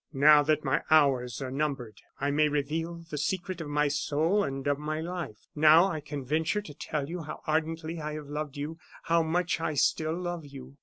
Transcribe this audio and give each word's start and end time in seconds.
Now 0.13 0.41
that 0.41 0.63
my 0.65 0.81
hours 0.89 1.43
are 1.43 1.51
numbered, 1.51 2.01
I 2.19 2.31
may 2.31 2.49
reveal 2.49 3.05
the 3.11 3.19
secret 3.19 3.61
of 3.61 3.69
my 3.69 3.87
soul 3.87 4.43
and 4.43 4.65
of 4.65 4.79
my 4.79 4.99
life. 4.99 5.45
Now, 5.53 5.85
I 5.91 5.99
can 5.99 6.25
venture 6.25 6.63
to 6.63 6.73
tell 6.73 7.07
you 7.07 7.21
how 7.21 7.41
ardently 7.45 8.01
I 8.01 8.13
have 8.13 8.25
loved 8.25 8.57
you 8.57 8.79
how 9.03 9.21
much 9.21 9.59
I 9.61 9.75
still 9.75 10.19
love 10.19 10.43
you." 10.43 10.77